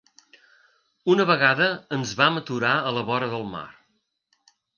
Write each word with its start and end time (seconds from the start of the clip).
Una 1.15 1.27
vegada 1.31 1.67
ens 1.99 2.15
vam 2.23 2.41
aturar 2.41 2.73
a 2.79 2.95
la 2.97 3.05
vora 3.11 3.29
del 3.37 3.47
mar. 3.53 3.65